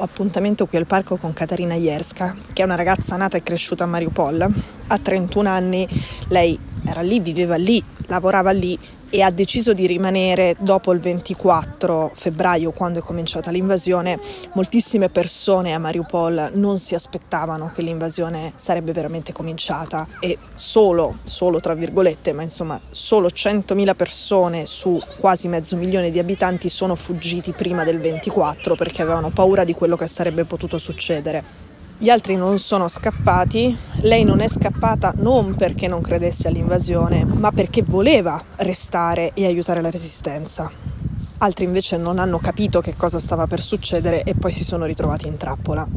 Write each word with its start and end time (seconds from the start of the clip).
appuntamento 0.00 0.66
qui 0.66 0.78
al 0.78 0.86
parco 0.86 1.16
con 1.16 1.32
Katarina 1.32 1.74
Jerska, 1.74 2.36
che 2.52 2.62
è 2.62 2.64
una 2.64 2.74
ragazza 2.74 3.16
nata 3.16 3.36
e 3.36 3.42
cresciuta 3.42 3.84
a 3.84 3.86
Mariupol. 3.86 4.46
A 4.88 4.98
31 4.98 5.48
anni 5.48 5.86
lei 6.28 6.58
era 6.84 7.00
lì, 7.00 7.20
viveva 7.20 7.56
lì, 7.56 7.82
lavorava 8.06 8.50
lì 8.50 8.78
e 9.10 9.22
ha 9.22 9.30
deciso 9.30 9.72
di 9.72 9.86
rimanere 9.86 10.56
dopo 10.58 10.92
il 10.92 11.00
24 11.00 12.12
febbraio 12.14 12.72
quando 12.72 12.98
è 12.98 13.02
cominciata 13.02 13.50
l'invasione. 13.50 14.18
Moltissime 14.54 15.08
persone 15.08 15.74
a 15.74 15.78
Mariupol 15.78 16.50
non 16.54 16.78
si 16.78 16.94
aspettavano 16.94 17.70
che 17.74 17.82
l'invasione 17.82 18.52
sarebbe 18.56 18.92
veramente 18.92 19.32
cominciata 19.32 20.06
e 20.20 20.38
solo, 20.54 21.18
solo 21.24 21.60
tra 21.60 21.74
virgolette, 21.74 22.32
ma 22.32 22.42
insomma 22.42 22.80
solo 22.90 23.28
100.000 23.28 23.94
persone 23.94 24.66
su 24.66 25.00
quasi 25.18 25.48
mezzo 25.48 25.76
milione 25.76 26.10
di 26.10 26.18
abitanti 26.18 26.68
sono 26.68 26.94
fuggiti 26.94 27.52
prima 27.52 27.84
del 27.84 28.00
24 28.00 28.74
perché 28.74 29.02
avevano 29.02 29.30
paura 29.30 29.64
di 29.64 29.74
quello 29.74 29.96
che 29.96 30.06
sarebbe 30.06 30.44
potuto 30.44 30.78
succedere. 30.78 31.67
Gli 32.00 32.10
altri 32.10 32.36
non 32.36 32.60
sono 32.60 32.86
scappati, 32.86 33.76
lei 34.02 34.22
non 34.22 34.38
è 34.38 34.46
scappata 34.46 35.12
non 35.16 35.56
perché 35.56 35.88
non 35.88 36.00
credesse 36.00 36.46
all'invasione, 36.46 37.24
ma 37.24 37.50
perché 37.50 37.82
voleva 37.82 38.40
restare 38.58 39.32
e 39.34 39.46
aiutare 39.46 39.80
la 39.80 39.90
resistenza. 39.90 40.70
Altri 41.38 41.64
invece 41.64 41.96
non 41.96 42.20
hanno 42.20 42.38
capito 42.38 42.80
che 42.80 42.94
cosa 42.94 43.18
stava 43.18 43.48
per 43.48 43.60
succedere 43.60 44.22
e 44.22 44.36
poi 44.36 44.52
si 44.52 44.62
sono 44.62 44.84
ritrovati 44.84 45.26
in 45.26 45.38
trappola. 45.38 45.88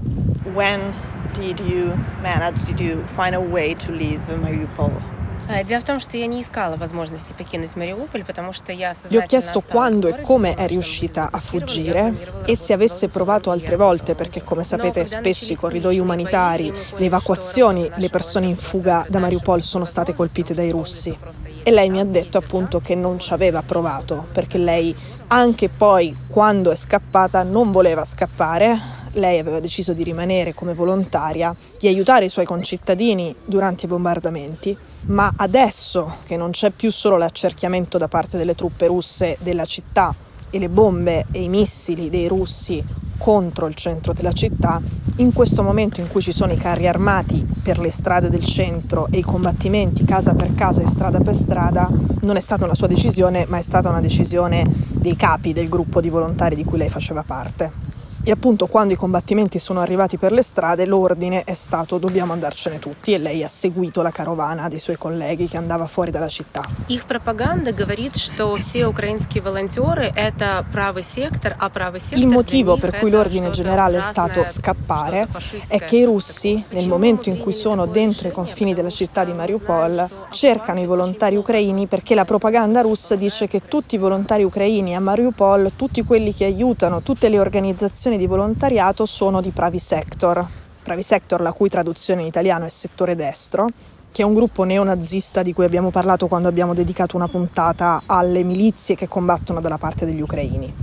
When 0.52 0.92
did 1.34 1.60
you 1.60 1.96
manage, 2.20 2.66
did 2.66 2.80
you 2.80 3.04
find 3.14 3.36
a 3.36 3.40
way 3.40 3.76
to 3.76 3.92
leave 3.92 4.22
Mariupol? 4.38 5.21
Дело 5.65 5.81
в 5.81 5.85
том, 5.85 6.01
что 6.01 6.17
я 6.17 6.27
не 6.27 6.43
искала 6.43 6.77
возможности 6.77 7.33
покинуть 7.33 7.77
Мариуполь, 7.77 8.25
потому 8.25 8.53
что 8.53 8.73
я 8.73 8.95
Gli 9.09 9.17
ho 9.17 9.23
chiesto 9.23 9.61
quando 9.61 10.09
e 10.09 10.21
come 10.21 10.55
è 10.55 10.67
riuscita 10.67 11.29
a 11.31 11.39
fuggire 11.39 12.43
e 12.45 12.57
se 12.57 12.73
avesse 12.73 13.07
provato 13.09 13.51
altre 13.53 13.77
volte, 13.77 14.15
perché 14.15 14.43
come 14.43 14.65
sapete 14.65 15.07
spesso 15.07 15.53
i 15.53 15.57
corridoi 15.57 16.01
umanitari, 16.01 16.73
le 16.97 17.05
evacuazioni, 17.05 17.89
le 17.95 18.11
persone 18.11 18.47
in 18.47 18.57
fuga 18.57 19.07
da 19.09 19.21
Mariupol 19.21 19.63
sono 19.63 19.85
state 19.85 20.15
colpite 20.15 20.53
dai 20.53 20.71
russi. 20.71 21.17
E 21.63 21.71
lei 21.71 21.91
mi 21.91 22.01
ha 22.01 22.05
detto 22.05 22.39
appunto 22.39 22.81
che 22.81 22.95
non 22.95 23.21
ci 23.21 23.33
aveva 23.33 23.63
provato, 23.63 24.27
perché 24.33 24.59
lei 24.59 24.95
anche 25.29 25.69
poi 25.69 26.15
quando 26.29 26.71
è 26.71 26.77
scappata 26.77 27.43
non 27.45 27.73
voleva 27.73 28.05
scappare, 28.05 28.79
lei 29.13 29.39
aveva 29.39 29.61
deciso 29.61 29.93
di 29.93 30.03
rimanere 30.03 30.55
come 30.55 30.75
volontaria, 30.75 31.55
di 31.79 31.89
aiutare 31.89 32.27
i 32.27 32.29
suoi 32.29 32.45
concittadini 32.45 33.35
durante 33.45 33.87
i 33.87 33.89
bombardamenti, 33.89 34.77
ma 35.08 35.32
adesso 35.36 36.18
che 36.26 36.38
non 36.38 36.52
c'è 36.52 36.70
più 36.70 36.92
solo 36.92 37.18
l'accerchiamento 37.18 37.98
da 37.98 38.08
parte 38.08 38.38
delle 38.38 38.56
truppe 38.56 38.88
russe 38.88 39.38
della 39.42 39.66
città 39.66 40.14
e 40.50 40.60
le 40.60 40.70
bombe 40.70 41.26
e 41.32 41.42
i 41.42 41.48
missili 41.48 42.10
dei 42.10 42.28
russi 42.28 42.84
contro 43.18 43.68
il 43.68 43.76
centro 43.76 44.14
della 44.14 44.32
città, 44.32 44.82
in 45.18 45.32
questo 45.32 45.62
momento 45.62 46.02
in 46.02 46.08
cui 46.08 46.22
ci 46.22 46.32
sono 46.32 46.54
i 46.54 46.58
carri 46.58 46.88
armati 46.88 47.46
per 47.62 47.78
le 47.78 47.92
strade 47.92 48.30
del 48.30 48.44
centro 48.44 49.08
e 49.12 49.20
i 49.20 49.22
combattimenti 49.22 50.04
casa 50.06 50.34
per 50.34 50.56
casa 50.56 50.82
e 50.82 50.88
strada 50.88 51.20
per 51.20 51.36
strada, 51.36 51.88
non 52.22 52.36
è 52.36 52.40
stata 52.40 52.66
una 52.66 52.74
sua 52.74 52.88
decisione, 52.88 53.46
ma 53.48 53.60
è 53.60 53.62
stata 53.62 53.90
una 53.90 54.02
decisione 54.02 54.66
dei 54.90 55.16
capi 55.16 55.54
del 55.54 55.70
gruppo 55.70 56.02
di 56.02 56.10
volontari 56.10 56.56
di 56.56 56.64
cui 56.64 56.80
lei 56.80 56.90
faceva 56.90 57.22
parte. 57.22 57.91
E 58.29 58.33
appunto 58.33 58.67
quando 58.67 58.93
i 58.93 58.97
combattimenti 58.97 59.61
sono 59.61 59.79
arrivati 59.79 60.19
per 60.19 60.33
le 60.33 60.43
strade 60.43 60.85
l'ordine 60.85 61.45
è 61.45 61.55
stato 61.55 61.97
dobbiamo 61.97 62.33
andarcene 62.33 62.81
tutti 62.81 63.13
e 63.13 63.19
lei 63.19 63.45
ha 63.45 63.49
seguito 63.49 64.03
la 64.03 64.11
carovana 64.11 64.67
dei 64.67 64.81
suoi 64.81 64.97
colleghi 64.99 65.47
che 65.47 65.57
andava 65.57 65.87
fuori 65.87 66.11
dalla 66.11 66.27
città. 66.27 66.65
Их 66.89 67.07
пропаганда 67.07 67.71
говорит, 67.71 68.17
что 68.17 68.57
все 68.57 68.89
украинские 68.89 69.45
волонтеры 69.45 70.13
это 70.17 70.65
правый 70.73 71.05
сектор, 71.05 71.55
а 71.61 71.71
правый 71.71 72.01
сектор 72.01 72.19
Il 72.19 72.27
motivo 72.27 72.77
per 72.77 72.99
cui 72.99 73.11
l'ordine 73.11 73.51
generale 73.51 73.99
è 73.99 74.03
stato 74.03 74.45
scappare 74.49 75.29
è 75.69 75.79
che 75.85 75.99
i 75.99 76.05
russi, 76.05 76.65
nel 76.71 76.89
momento 76.89 77.29
in 77.29 77.39
cui 77.39 77.53
sono 77.53 77.87
dentro 77.87 78.27
i 78.27 78.33
confini 78.33 78.75
della 78.75 78.91
città 78.91 79.23
di 79.23 79.35
Mariupol, 79.35 80.09
cercano 80.33 80.81
i 80.81 80.87
volontari 80.87 81.37
ucraini 81.37 81.87
perché 81.87 82.17
la 82.17 82.25
propaganda 82.25 82.81
russa 82.81 83.15
dice 83.15 83.47
che 83.47 83.69
tutti 83.69 83.95
i 83.95 83.99
volontari 83.99 84.43
ucraini 84.43 84.97
a 84.97 85.01
Mariupol, 85.01 85.71
tutti 85.77 86.03
quelli 86.03 86.35
che 86.35 86.45
aiutano, 86.45 87.03
tutte 87.03 87.29
le 87.29 87.39
organizzazioni 87.39 88.10
organizzazioni 88.12 88.18
di 88.18 88.28
volontariato 88.28 89.06
sono 89.06 89.42
di 89.42 89.52
Pravi 89.52 89.80
Sector. 89.80 90.46
Pravi 90.84 91.02
Sector, 91.02 91.42
la 91.42 91.54
cui 91.54 91.70
traduzione 91.70 92.22
in 92.22 92.28
italiano 92.28 92.66
è 92.66 92.70
settore 92.70 93.16
destro, 93.16 93.68
che 94.12 94.24
è 94.24 94.26
un 94.26 94.34
gruppo 94.34 94.64
neonazista 94.64 95.42
di 95.42 95.54
cui 95.54 95.66
abbiamo 95.66 95.92
parlato 95.92 96.28
quando 96.28 96.48
abbiamo 96.48 96.74
dedicato 96.74 97.16
una 97.16 97.28
puntata 97.28 98.04
alle 98.06 98.44
milizie 98.44 98.96
che 98.96 99.08
combattono 99.08 99.62
dalla 99.62 99.78
parte 99.78 100.06
degli 100.06 100.22
ucraini. 100.22 100.74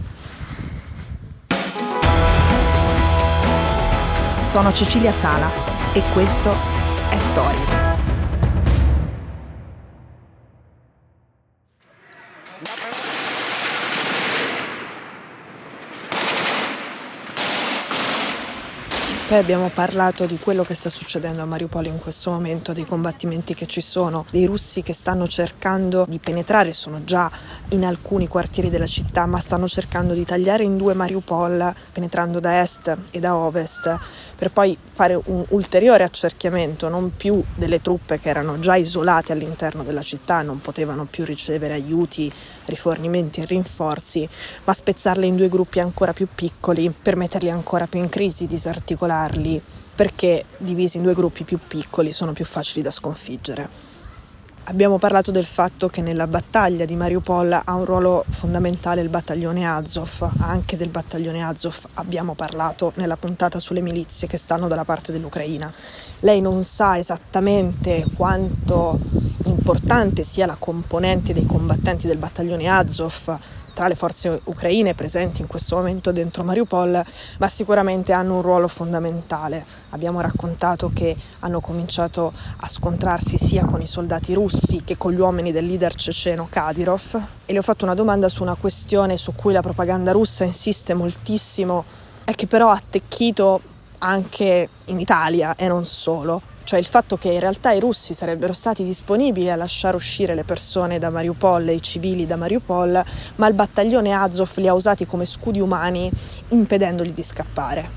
Sono 4.43 4.73
Cecilia 4.73 5.13
Sala 5.13 5.51
e 5.93 6.03
questo 6.15 6.51
è 7.11 7.19
Stories. 7.19 7.88
Poi 19.29 19.37
abbiamo 19.37 19.69
parlato 19.69 20.25
di 20.25 20.39
quello 20.39 20.65
che 20.65 20.73
sta 20.73 20.89
succedendo 20.89 21.43
a 21.43 21.45
Mariupol 21.45 21.85
in 21.85 21.99
questo 21.99 22.31
momento, 22.31 22.73
dei 22.73 22.87
combattimenti 22.87 23.53
che 23.53 23.67
ci 23.67 23.83
sono, 23.83 24.25
dei 24.31 24.47
russi 24.47 24.81
che 24.81 24.95
stanno 24.95 25.29
cercando 25.29 26.07
di 26.09 26.19
penetrare, 26.19 26.73
sono 26.73 27.05
già 27.05 27.31
in 27.73 27.85
alcuni 27.85 28.27
quartieri 28.27 28.71
della 28.71 28.87
città, 28.87 29.27
ma 29.27 29.39
stanno 29.39 29.69
cercando 29.69 30.15
di 30.15 30.25
tagliare 30.25 30.65
in 30.65 30.79
due 30.79 30.95
Mariupol, 30.95 31.75
penetrando 31.93 32.41
da 32.41 32.63
est 32.63 32.97
e 33.11 33.21
da 33.21 33.37
ovest 33.37 33.99
per 34.39 34.53
poi 34.53 34.79
fare 34.93 35.21
un 35.25 35.45
ulteriore 35.49 36.05
accerchiamento, 36.05 36.89
non 36.89 37.17
più 37.17 37.43
delle 37.57 37.83
truppe 37.83 38.21
che 38.21 38.29
erano 38.29 38.61
già 38.61 38.77
isolate 38.77 39.33
all'interno 39.33 39.83
della 39.83 40.03
città, 40.03 40.43
non 40.43 40.61
potevano 40.61 41.07
più 41.07 41.25
ricevere 41.25 41.75
aiuti, 41.75 42.33
rifornimenti 42.67 43.41
e 43.41 43.47
rinforzi, 43.47 44.29
ma 44.63 44.73
spezzarle 44.73 45.27
in 45.27 45.35
due 45.35 45.49
gruppi 45.49 45.81
ancora 45.81 46.13
più 46.13 46.29
piccoli 46.33 46.89
per 46.91 47.17
metterli 47.17 47.51
ancora 47.51 47.89
più 47.89 47.99
in 47.99 48.09
crisi, 48.09 48.47
disarticolarli, 48.47 49.61
perché 49.97 50.45
divisi 50.59 50.99
in 50.99 51.03
due 51.03 51.15
gruppi 51.15 51.43
più 51.43 51.59
piccoli 51.67 52.13
sono 52.13 52.33
più 52.33 52.45
facili 52.45 52.81
da 52.81 52.93
sconfiggere. 52.93 53.88
Abbiamo 54.69 54.99
parlato 54.99 55.31
del 55.31 55.47
fatto 55.47 55.89
che 55.89 56.03
nella 56.03 56.27
battaglia 56.27 56.85
di 56.85 56.95
Mariupol 56.95 57.63
ha 57.65 57.75
un 57.75 57.87
ruolo 57.87 58.23
fondamentale 58.29 59.01
il 59.01 59.09
battaglione 59.09 59.67
Azov, 59.67 60.31
anche 60.41 60.77
del 60.77 60.91
battaglione 60.91 61.43
Azov 61.43 61.87
abbiamo 61.95 62.35
parlato 62.35 62.93
nella 62.97 63.17
puntata 63.17 63.61
sulle 63.61 63.81
milizie 63.81 64.29
che 64.29 64.37
stanno 64.37 64.69
dalla 64.69 64.85
parte 64.85 65.11
dell'Ucraina. 65.11 65.73
Lei 66.21 66.43
non 66.43 66.65
sa 66.65 66.99
esattamente 66.99 68.05
quanto 68.15 68.99
importante 69.47 70.23
sia 70.23 70.45
la 70.45 70.57
componente 70.59 71.33
dei 71.33 71.47
combattenti 71.47 72.07
del 72.07 72.19
battaglione 72.19 72.69
Azov 72.69 73.39
tra 73.79 73.87
le 73.87 73.95
forze 73.95 74.41
ucraine 74.43 74.95
presenti 74.95 75.41
in 75.41 75.47
questo 75.47 75.77
momento 75.77 76.11
dentro 76.11 76.43
Mariupol, 76.43 77.01
ma 77.39 77.49
sicuramente 77.49 78.11
hanno 78.11 78.35
un 78.35 78.43
ruolo 78.43 78.67
fondamentale. 78.67 79.65
Abbiamo 79.91 80.21
raccontato 80.21 80.91
che 80.93 81.17
hanno 81.39 81.61
cominciato 81.61 82.33
a 82.57 82.67
scontrarsi 82.67 83.39
sia 83.39 83.65
con 83.65 83.81
i 83.81 83.87
soldati 83.87 84.35
russi 84.35 84.83
che 84.83 84.97
con 84.97 85.13
gli 85.13 85.21
uomini 85.21 85.53
del 85.53 85.67
leader 85.67 85.95
ceceno 85.95 86.49
Kadyrov 86.51 87.23
e 87.47 87.53
le 87.53 87.61
ho 87.61 87.63
fatto 87.63 87.85
una 87.85 87.95
domanda 87.95 88.29
su 88.29 88.43
una 88.43 88.57
questione 88.57 89.17
su 89.17 89.33
cui 89.37 89.53
la 89.53 89.63
propaganda 89.63 90.11
russa 90.11 90.43
insiste 90.43 90.93
moltissimo 90.95 91.85
e 92.25 92.35
che 92.35 92.49
però 92.49 92.71
ha 92.71 92.81
attecchito 92.83 93.61
anche 93.99 94.69
in 94.87 94.99
Italia 94.99 95.55
e 95.55 95.69
non 95.69 95.85
solo 95.85 96.43
cioè 96.69 96.79
il 96.79 96.85
fatto 96.85 97.17
che 97.17 97.31
in 97.31 97.41
realtà 97.41 97.73
i 97.73 97.81
russi 97.81 98.13
sarebbero 98.13 98.53
stati 98.53 98.85
disponibili 98.85 99.51
a 99.51 99.57
lasciare 99.57 99.97
uscire 99.97 100.35
le 100.35 100.45
persone 100.45 100.99
da 100.99 101.09
Mariupol 101.09 101.67
e 101.67 101.73
i 101.73 101.81
civili 101.81 102.27
da 102.27 102.37
Mariupol, 102.37 103.03
ma 103.37 103.47
il 103.47 103.55
battaglione 103.55 104.13
Azov 104.13 104.51
li 104.57 104.69
ha 104.69 104.75
usati 104.75 105.07
come 105.07 105.25
scudi 105.25 105.61
umani 105.61 106.11
impedendogli 106.49 107.15
di 107.15 107.23
scappare. 107.23 107.89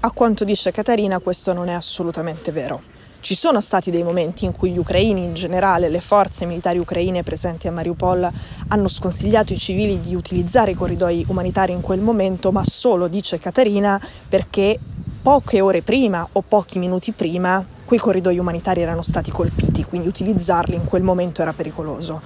A 0.00 0.10
quanto 0.10 0.42
dice 0.42 0.72
Katarina 0.72 1.20
questo 1.20 1.52
non 1.52 1.68
è 1.68 1.72
assolutamente 1.72 2.50
vero. 2.50 2.82
Ci 3.20 3.36
sono 3.36 3.60
stati 3.60 3.92
dei 3.92 4.02
momenti 4.02 4.44
in 4.44 4.50
cui 4.50 4.72
gli 4.72 4.78
ucraini, 4.78 5.22
in 5.22 5.34
generale 5.34 5.88
le 5.88 6.00
forze 6.00 6.46
militari 6.46 6.78
ucraine 6.78 7.22
presenti 7.22 7.68
a 7.68 7.72
Mariupol, 7.72 8.28
hanno 8.66 8.88
sconsigliato 8.88 9.52
i 9.52 9.58
civili 9.58 10.00
di 10.00 10.16
utilizzare 10.16 10.72
i 10.72 10.74
corridoi 10.74 11.24
umanitari 11.28 11.74
in 11.74 11.80
quel 11.80 12.00
momento, 12.00 12.50
ma 12.50 12.64
solo, 12.64 13.06
dice 13.06 13.38
Katarina, 13.38 14.00
perché 14.28 14.76
poche 15.28 15.60
ore 15.60 15.82
prima 15.82 16.26
o 16.32 16.40
pochi 16.40 16.78
minuti 16.78 17.12
prima 17.12 17.62
quei 17.84 17.98
corridoi 17.98 18.38
umanitari 18.38 18.80
erano 18.80 19.02
stati 19.02 19.30
colpiti, 19.30 19.84
quindi 19.84 20.08
utilizzarli 20.08 20.74
in 20.74 20.86
quel 20.86 21.02
momento 21.02 21.42
era 21.42 21.52
pericoloso. 21.52 22.18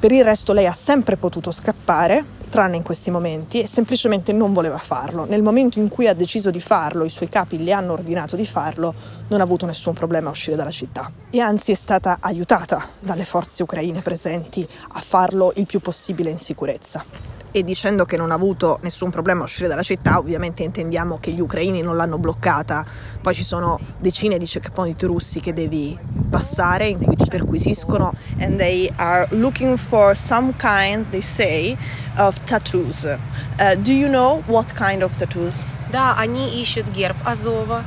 Per 0.00 0.10
il 0.10 0.24
resto 0.24 0.52
lei 0.52 0.66
ha 0.66 0.72
sempre 0.72 1.16
potuto 1.16 1.52
scappare, 1.52 2.24
tranne 2.50 2.74
in 2.74 2.82
questi 2.82 3.12
momenti, 3.12 3.60
e 3.60 3.68
semplicemente 3.68 4.32
non 4.32 4.52
voleva 4.52 4.78
farlo. 4.78 5.26
Nel 5.26 5.42
momento 5.42 5.78
in 5.78 5.86
cui 5.86 6.08
ha 6.08 6.12
deciso 6.12 6.50
di 6.50 6.58
farlo, 6.58 7.04
i 7.04 7.08
suoi 7.08 7.28
capi 7.28 7.62
le 7.62 7.70
hanno 7.70 7.92
ordinato 7.92 8.34
di 8.34 8.44
farlo, 8.44 8.94
non 9.28 9.38
ha 9.38 9.44
avuto 9.44 9.64
nessun 9.64 9.94
problema 9.94 10.26
a 10.26 10.32
uscire 10.32 10.56
dalla 10.56 10.72
città. 10.72 11.08
E 11.30 11.38
anzi 11.38 11.70
è 11.70 11.76
stata 11.76 12.16
aiutata 12.20 12.84
dalle 12.98 13.24
forze 13.24 13.62
ucraine 13.62 14.00
presenti 14.00 14.66
a 14.94 15.00
farlo 15.00 15.52
il 15.54 15.66
più 15.66 15.78
possibile 15.78 16.30
in 16.30 16.38
sicurezza 16.38 17.38
e 17.55 17.63
dicendo 17.63 18.03
che 18.03 18.17
non 18.17 18.31
ha 18.31 18.33
avuto 18.33 18.79
nessun 18.81 19.09
problema 19.09 19.41
a 19.41 19.43
uscire 19.45 19.69
dalla 19.69 19.81
città, 19.81 20.17
ovviamente 20.17 20.63
intendiamo 20.63 21.17
che 21.19 21.31
gli 21.31 21.39
ucraini 21.39 21.81
non 21.81 21.95
l'hanno 21.95 22.17
bloccata. 22.17 22.85
Poi 23.21 23.33
ci 23.33 23.45
sono 23.45 23.79
decine 23.97 24.37
di 24.37 24.45
checkpoint 24.45 25.01
russi 25.03 25.39
che 25.39 25.53
devi 25.53 25.97
passare 26.29 26.87
in 26.87 27.01
cui 27.01 27.15
ti 27.15 27.27
perquisiscono 27.29 28.11
and 28.39 28.57
they 28.57 28.91
are 28.97 29.25
looking 29.31 29.77
for 29.77 30.17
some 30.17 30.53
kind, 30.57 31.07
they 31.11 31.21
say, 31.21 31.77
of 32.17 32.37
tattoos. 32.43 33.05
Uh, 33.05 33.75
do 33.77 33.93
you 33.93 34.09
know 34.09 34.43
what 34.47 34.73
kind 34.73 35.01
of 35.01 35.15
tattoos? 35.15 35.63
Да, 35.91 36.13
они 36.17 36.61
ищут 36.61 36.89
герб 36.89 37.15
Азова, 37.23 37.25
который 37.29 37.83
у 37.83 37.83
них 37.83 37.85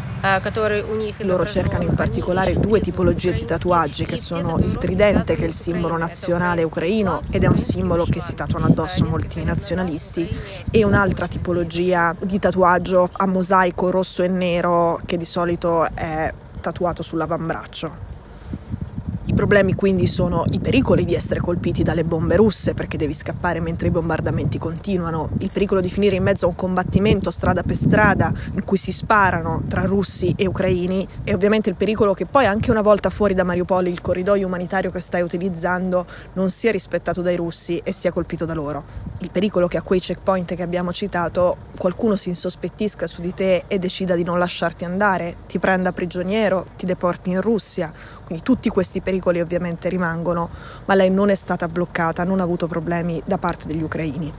loro 1.18 1.46
cercano 1.46 1.84
in 1.84 1.96
particolare 1.96 2.58
due 2.58 2.80
tipologie 2.80 3.34
di 3.34 3.44
tatuaggi 3.44 4.06
che 4.06 4.16
sono 4.16 4.58
il 4.60 4.78
tridente 4.78 5.36
che 5.36 5.44
è 5.44 5.48
il 5.48 5.54
simbolo 5.54 5.98
nazionale 5.98 6.64
ucraino 6.64 7.20
ed 7.30 7.44
è 7.44 7.48
un 7.48 7.58
simbolo 7.58 8.06
che 8.06 8.22
si 8.22 8.34
tatuano 8.34 8.68
addosso 8.68 9.04
molti 9.04 9.44
nazionalisti 9.44 10.30
e 10.72 10.86
un'altra 10.86 11.28
tipologia 11.28 12.16
di 12.18 12.40
tatuaggio 12.40 13.10
a 13.12 13.26
mosaico 13.26 13.92
rosso 13.92 14.24
e 14.24 14.30
nero 14.30 15.02
che 15.06 15.18
di 15.18 15.26
solito 15.26 15.86
è 15.94 16.34
tatuato 16.62 17.04
sull'avambraccio. 17.04 18.13
I 19.34 19.36
problemi 19.36 19.74
quindi 19.74 20.06
sono 20.06 20.46
i 20.52 20.60
pericoli 20.60 21.06
di 21.06 21.16
essere 21.16 21.40
colpiti 21.40 21.82
dalle 21.82 22.04
bombe 22.04 22.36
russe 22.36 22.76
perché 22.76 22.98
devi 22.98 23.14
scappare 23.14 23.60
mentre 23.60 23.88
i 23.88 23.92
bombardamenti 23.92 24.60
continuano, 24.60 25.32
il 25.40 25.50
pericolo 25.52 25.82
di 25.82 25.90
finire 25.90 26.16
in 26.16 26.22
mezzo 26.22 26.46
a 26.46 26.50
un 26.50 26.56
combattimento 26.56 27.32
strada 27.32 27.64
per 27.64 27.76
strada 27.76 28.32
in 28.54 28.64
cui 28.64 28.78
si 28.78 28.92
sparano 28.92 29.64
tra 29.68 29.86
russi 29.86 30.36
e 30.38 30.46
ucraini 30.46 31.08
e 31.24 31.34
ovviamente 31.34 31.70
il 31.70 31.76
pericolo 31.76 32.14
che 32.14 32.28
poi 32.28 32.46
anche 32.46 32.70
una 32.70 32.84
volta 32.84 33.10
fuori 33.10 33.34
da 33.34 33.44
Mariupol 33.44 33.88
il 33.88 34.02
corridoio 34.02 34.46
umanitario 34.46 34.92
che 34.92 35.00
stai 35.00 35.24
utilizzando 35.24 36.06
non 36.34 36.52
sia 36.52 36.72
rispettato 36.72 37.24
dai 37.24 37.36
russi 37.36 37.82
e 37.84 37.92
sia 37.92 38.12
colpito 38.12 38.46
da 38.46 38.54
loro. 38.54 39.13
Il 39.24 39.32
pericolo 39.32 39.70
che 39.70 39.78
a 39.78 39.82
quei 39.82 40.02
checkpoint 40.02 40.54
che 40.54 40.64
abbiamo 40.64 40.92
citato 40.92 41.56
qualcuno 41.78 42.18
si 42.18 42.28
insospettisca 42.28 43.08
su 43.08 43.22
di 43.22 43.34
te 43.34 43.64
e 43.70 43.80
decida 43.80 44.16
di 44.16 44.26
non 44.26 44.38
lasciarti 44.38 44.84
andare, 44.84 45.38
ti 45.48 45.60
prenda 45.60 45.94
prigioniero, 45.94 46.66
ti 46.76 46.86
deporti 46.86 47.30
in 47.30 47.40
Russia. 47.40 47.90
Quindi 48.26 48.44
tutti 48.44 48.68
questi 48.68 49.00
pericoli 49.00 49.40
ovviamente 49.40 49.88
rimangono, 49.88 50.50
ma 50.84 50.94
lei 50.94 51.10
non 51.10 51.30
è 51.30 51.36
stata 51.36 51.70
bloccata, 51.70 52.26
non 52.26 52.42
ha 52.42 52.44
avuto 52.44 52.68
problemi 52.68 53.22
da 53.24 53.38
parte 53.38 53.66
degli 53.66 53.82
ucraini. 53.82 54.34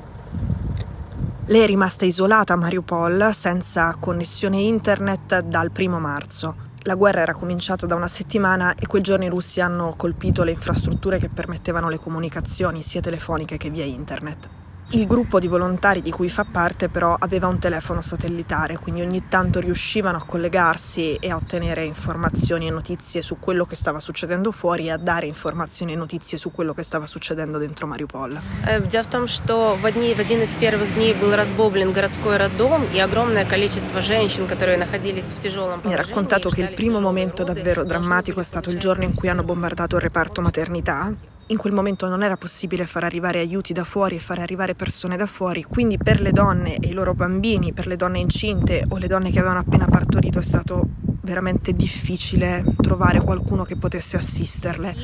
Lei 1.46 1.62
è 1.62 1.66
rimasta 1.66 2.04
isolata 2.04 2.52
a 2.52 2.56
Mariupol 2.56 3.30
senza 3.32 3.96
connessione 3.98 4.58
internet 4.58 5.40
dal 5.40 5.70
primo 5.70 5.98
marzo. 5.98 6.56
La 6.82 6.94
guerra 6.94 7.22
era 7.22 7.32
cominciata 7.32 7.86
da 7.86 7.94
una 7.94 8.08
settimana 8.08 8.74
e 8.74 8.86
quel 8.86 9.02
giorno 9.02 9.24
i 9.24 9.30
russi 9.30 9.62
hanno 9.62 9.94
colpito 9.96 10.42
le 10.42 10.50
infrastrutture 10.50 11.16
che 11.16 11.30
permettevano 11.30 11.88
le 11.88 11.98
comunicazioni 11.98 12.82
sia 12.82 13.00
telefoniche 13.00 13.56
che 13.56 13.70
via 13.70 13.86
internet. 13.86 14.48
Il 14.93 15.05
gruppo 15.05 15.37
di 15.37 15.45
volontari 15.45 16.01
di 16.01 16.09
cui 16.09 16.31
fa 16.31 16.45
parte 16.45 16.89
però 16.89 17.15
aveva 17.19 17.45
un 17.45 17.59
telefono 17.59 18.01
satellitare, 18.01 18.79
quindi 18.79 19.01
ogni 19.01 19.27
tanto 19.29 19.59
riuscivano 19.59 20.17
a 20.17 20.23
collegarsi 20.25 21.13
e 21.17 21.29
a 21.29 21.35
ottenere 21.35 21.83
informazioni 21.83 22.65
e 22.65 22.71
notizie 22.71 23.21
su 23.21 23.37
quello 23.37 23.65
che 23.65 23.75
stava 23.75 23.99
succedendo 23.99 24.51
fuori 24.51 24.87
e 24.87 24.91
a 24.91 24.97
dare 24.97 25.27
informazioni 25.27 25.93
e 25.93 25.95
notizie 25.95 26.39
su 26.39 26.49
quello 26.51 26.73
che 26.73 26.81
stava 26.81 27.05
succedendo 27.05 27.59
dentro 27.59 27.85
Mariupol. 27.85 28.39
Дело 28.87 29.03
в 29.03 29.07
том, 29.07 29.27
что 29.27 29.77
в, 29.79 29.85
одни, 29.85 30.15
в 30.15 30.19
один 30.19 30.41
из 30.41 30.55
первых 30.55 30.91
дней 30.95 31.13
был 31.13 31.35
разбомблен 31.35 31.91
городской 31.91 32.37
роддом 32.37 32.87
и 32.91 32.97
огромное 32.97 33.45
количество 33.45 34.01
женщин, 34.01 34.47
которые 34.47 34.79
находились 34.79 35.33
в 35.33 35.39
тяжелом 35.39 35.81
Mi 35.83 35.93
ha 35.93 35.97
raccontato 35.97 36.49
che 36.49 36.61
il 36.61 36.73
primo 36.73 36.99
momento 36.99 37.43
davvero 37.43 37.83
drammatico 37.85 38.39
è 38.39 38.43
stato 38.43 38.71
il 38.71 38.79
giorno 38.79 39.03
in 39.03 39.13
cui 39.13 39.29
hanno 39.29 39.43
bombardato 39.43 39.97
il 39.97 40.01
reparto 40.01 40.41
maternità 40.41 41.13
in 41.48 41.56
quel 41.56 41.72
momento 41.72 42.08
non 42.08 42.22
era 42.22 42.36
possibile 42.36 42.86
far 42.86 43.04
arrivare 43.04 43.38
aiuti 43.38 43.72
da 43.72 43.84
fuori 43.84 44.16
e 44.16 44.18
fare 44.18 44.40
arrivare 44.40 44.74
persone 44.74 45.16
da 45.16 45.26
fuori, 45.26 45.62
quindi 45.62 45.98
per 45.98 46.20
le 46.20 46.32
donne 46.32 46.76
e 46.76 46.88
i 46.88 46.92
loro 46.92 47.14
bambini, 47.14 47.72
per 47.72 47.86
le 47.86 47.96
donne 47.96 48.18
incinte 48.18 48.84
o 48.88 48.96
le 48.96 49.06
donne 49.06 49.30
che 49.30 49.38
avevano 49.38 49.60
appena 49.60 49.86
partorito 49.86 50.38
è 50.38 50.42
stato 50.42 50.88
veramente 51.20 51.72
difficile 51.72 52.64
trovare 52.80 53.20
qualcuno 53.20 53.64
che 53.64 53.76
potesse 53.76 54.16
assisterle. 54.16 54.94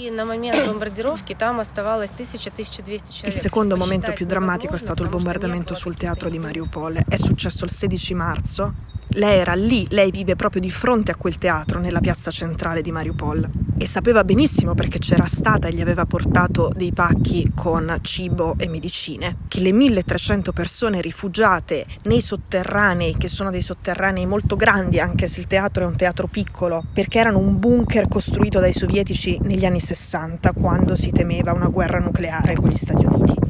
Il 3.24 3.32
secondo 3.32 3.76
momento 3.76 4.12
più 4.12 4.26
drammatico 4.26 4.74
è 4.74 4.78
stato 4.78 5.02
il 5.02 5.08
bombardamento 5.08 5.74
sul 5.74 5.96
teatro 5.96 6.28
di 6.28 6.38
Mariupol. 6.38 7.04
È 7.08 7.16
successo 7.16 7.64
il 7.64 7.70
16 7.70 8.14
marzo 8.14 8.74
lei 9.14 9.38
era 9.38 9.54
lì, 9.54 9.86
lei 9.90 10.12
vive 10.12 10.36
proprio 10.36 10.60
di 10.60 10.70
fronte 10.70 11.10
a 11.10 11.16
quel 11.16 11.36
teatro, 11.36 11.80
nella 11.80 11.98
piazza 11.98 12.30
centrale 12.30 12.80
di 12.80 12.92
Mariupol. 12.92 13.69
E 13.82 13.86
sapeva 13.86 14.24
benissimo 14.24 14.74
perché 14.74 14.98
c'era 14.98 15.24
stata 15.24 15.66
e 15.66 15.72
gli 15.72 15.80
aveva 15.80 16.04
portato 16.04 16.70
dei 16.76 16.92
pacchi 16.92 17.50
con 17.54 17.98
cibo 18.02 18.54
e 18.58 18.68
medicine, 18.68 19.38
che 19.48 19.60
le 19.60 19.72
1300 19.72 20.52
persone 20.52 21.00
rifugiate 21.00 21.86
nei 22.02 22.20
sotterranei, 22.20 23.16
che 23.16 23.26
sono 23.26 23.50
dei 23.50 23.62
sotterranei 23.62 24.26
molto 24.26 24.54
grandi, 24.56 25.00
anche 25.00 25.26
se 25.28 25.40
il 25.40 25.46
teatro 25.46 25.84
è 25.84 25.86
un 25.86 25.96
teatro 25.96 26.26
piccolo, 26.26 26.84
perché 26.92 27.20
erano 27.20 27.38
un 27.38 27.58
bunker 27.58 28.06
costruito 28.06 28.60
dai 28.60 28.74
sovietici 28.74 29.38
negli 29.44 29.64
anni 29.64 29.80
60, 29.80 30.52
quando 30.52 30.94
si 30.94 31.10
temeva 31.10 31.54
una 31.54 31.68
guerra 31.68 32.00
nucleare 32.00 32.56
con 32.56 32.68
gli 32.68 32.76
Stati 32.76 33.06
Uniti. 33.06 33.49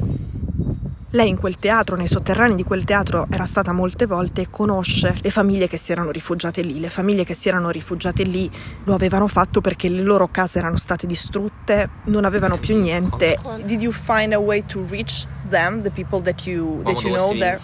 Lei 1.13 1.29
in 1.29 1.37
quel 1.37 1.59
teatro, 1.59 1.97
nei 1.97 2.07
sotterranei 2.07 2.55
di 2.55 2.63
quel 2.63 2.85
teatro, 2.85 3.27
era 3.29 3.45
stata 3.45 3.73
molte 3.73 4.07
volte 4.07 4.43
e 4.43 4.47
conosce 4.49 5.17
le 5.21 5.31
famiglie 5.31 5.67
che 5.67 5.77
si 5.77 5.91
erano 5.91 6.13
rifugiate 6.13 6.63
lì. 6.63 6.79
Le 6.79 6.89
famiglie 6.89 7.25
che 7.25 7.35
si 7.35 7.49
erano 7.49 7.71
rifugiate 7.71 8.23
lì 8.23 8.49
lo 8.85 8.95
avevano 8.95 9.27
fatto 9.27 9.61
perché 9.61 9.89
le 9.89 10.03
loro 10.03 10.29
case 10.29 10.61
erano 10.61 10.77
state 10.77 11.09
distrutte, 11.09 11.89
non 12.05 12.25
avevano 12.25 12.59
più 12.59 12.79
niente. 12.79 13.41
Did 13.65 13.83
you 13.83 13.91
find 13.91 14.33
a 14.33 14.39
way 14.39 14.65
to 14.67 14.87
reach 14.89 15.27
them, 15.49 15.83
the 15.83 15.91
people 15.91 16.23
that 16.23 16.47
you, 16.47 16.81
that 16.85 17.03
you 17.03 17.13
know 17.13 17.37
there? 17.37 17.59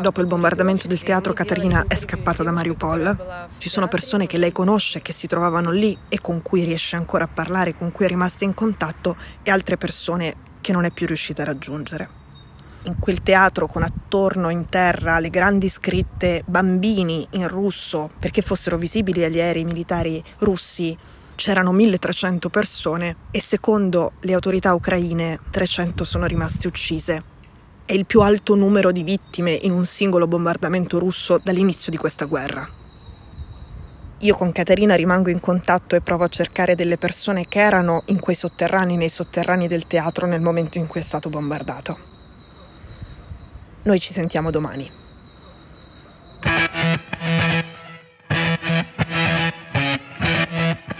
Dopo 0.00 0.22
il 0.22 0.26
bombardamento 0.26 0.88
del 0.88 1.02
teatro, 1.02 1.34
Caterina 1.34 1.84
è 1.86 1.96
scappata 1.96 2.42
da 2.42 2.50
Mariupol. 2.50 3.48
Ci 3.58 3.68
sono 3.68 3.88
persone 3.88 4.26
che 4.26 4.38
lei 4.38 4.52
conosce, 4.52 5.02
che 5.02 5.12
si 5.12 5.26
trovavano 5.26 5.70
lì 5.70 5.94
e 6.08 6.18
con 6.22 6.40
cui 6.40 6.64
riesce 6.64 6.96
ancora 6.96 7.24
a 7.24 7.28
parlare, 7.28 7.76
con 7.76 7.92
cui 7.92 8.06
è 8.06 8.08
rimasta 8.08 8.44
in 8.44 8.54
contatto, 8.54 9.16
e 9.42 9.50
altre 9.50 9.76
persone 9.76 10.34
che 10.68 10.74
non 10.74 10.84
è 10.84 10.90
più 10.90 11.06
riuscita 11.06 11.40
a 11.40 11.46
raggiungere. 11.46 12.08
In 12.82 12.98
quel 12.98 13.22
teatro 13.22 13.66
con 13.66 13.82
attorno 13.82 14.50
in 14.50 14.68
terra 14.68 15.18
le 15.18 15.30
grandi 15.30 15.70
scritte 15.70 16.42
bambini 16.44 17.26
in 17.30 17.48
russo 17.48 18.10
perché 18.18 18.42
fossero 18.42 18.76
visibili 18.76 19.24
agli 19.24 19.40
aerei 19.40 19.64
militari 19.64 20.22
russi 20.40 20.94
c'erano 21.36 21.72
1300 21.72 22.50
persone 22.50 23.16
e 23.30 23.40
secondo 23.40 24.12
le 24.20 24.34
autorità 24.34 24.74
ucraine 24.74 25.40
300 25.50 26.04
sono 26.04 26.26
rimaste 26.26 26.66
uccise. 26.66 27.22
È 27.86 27.94
il 27.94 28.04
più 28.04 28.20
alto 28.20 28.54
numero 28.54 28.92
di 28.92 29.02
vittime 29.02 29.52
in 29.52 29.72
un 29.72 29.86
singolo 29.86 30.26
bombardamento 30.26 30.98
russo 30.98 31.40
dall'inizio 31.42 31.90
di 31.90 31.96
questa 31.96 32.26
guerra. 32.26 32.77
Io 34.22 34.34
con 34.34 34.50
Caterina 34.50 34.96
rimango 34.96 35.30
in 35.30 35.38
contatto 35.38 35.94
e 35.94 36.00
provo 36.00 36.24
a 36.24 36.28
cercare 36.28 36.74
delle 36.74 36.96
persone 36.96 37.46
che 37.46 37.60
erano 37.60 38.02
in 38.06 38.18
quei 38.18 38.34
sotterranei, 38.34 38.96
nei 38.96 39.10
sotterranei 39.10 39.68
del 39.68 39.86
teatro 39.86 40.26
nel 40.26 40.40
momento 40.40 40.78
in 40.78 40.88
cui 40.88 40.98
è 40.98 41.04
stato 41.04 41.28
bombardato. 41.28 41.98
Noi 43.82 44.00
ci 44.00 44.12
sentiamo 44.12 44.50
domani. 44.50 44.90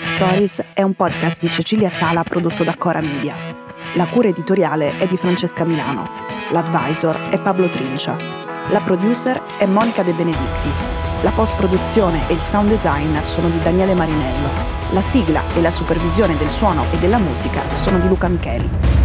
Stories 0.03 0.63
è 0.73 0.83
un 0.83 0.95
podcast 0.95 1.41
di 1.41 1.51
Cecilia 1.51 1.89
Sala 1.89 2.23
prodotto 2.23 2.63
da 2.63 2.77
Cora 2.77 3.01
Media. 3.01 3.35
La 3.95 4.07
cura 4.07 4.29
editoriale 4.29 4.97
è 4.97 5.09
di 5.09 5.17
Francesca 5.17 5.65
Milano. 5.65 6.09
L'advisor 6.53 7.31
è 7.31 7.41
Pablo 7.41 7.69
Trincia. 7.69 8.17
La 8.71 8.81
producer 8.81 9.43
è 9.59 9.67
Monica 9.67 10.05
De 10.05 10.13
Benedictis. 10.13 11.08
La 11.23 11.33
post-produzione 11.33 12.29
e 12.29 12.35
il 12.35 12.41
sound 12.41 12.69
design 12.69 13.19
sono 13.23 13.49
di 13.49 13.59
Daniele 13.59 13.93
Marinello. 13.93 14.51
La 14.93 15.03
sigla 15.03 15.43
e 15.53 15.61
la 15.61 15.73
supervisione 15.73 16.37
del 16.37 16.49
suono 16.49 16.85
e 16.93 16.97
della 16.99 17.19
musica 17.19 17.75
sono 17.75 17.99
di 17.99 18.07
Luca 18.07 18.29
Micheli. 18.29 18.98